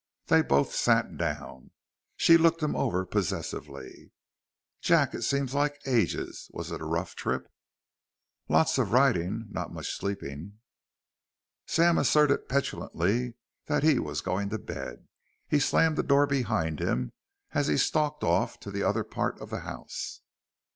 They 0.25 0.41
both 0.41 0.73
sat 0.73 1.15
down. 1.15 1.69
She 2.17 2.35
looked 2.35 2.63
him 2.63 2.75
over 2.75 3.05
possessively. 3.05 4.09
"Jack, 4.81 5.13
it 5.13 5.21
seems 5.21 5.53
like 5.53 5.79
ages. 5.85 6.49
Was 6.53 6.71
it 6.71 6.81
a 6.81 6.85
rough 6.85 7.13
trip?" 7.13 7.47
"Lots 8.49 8.79
of 8.79 8.93
riding, 8.93 9.45
not 9.51 9.71
much 9.71 9.95
sleeping." 9.95 10.57
Sam 11.67 11.99
asserted 11.99 12.49
petulantly 12.49 13.35
that 13.67 13.83
he 13.83 13.99
was 13.99 14.21
going 14.21 14.49
to 14.49 14.57
bed. 14.57 15.07
He 15.47 15.59
slammed 15.59 15.97
the 15.99 16.01
door 16.01 16.25
behind 16.25 16.79
him 16.81 17.13
as 17.51 17.67
he 17.67 17.77
stalked 17.77 18.23
off 18.23 18.59
to 18.61 18.71
the 18.71 18.81
other 18.81 19.03
part 19.03 19.39
of 19.39 19.51
the 19.51 19.59
house. 19.59 20.21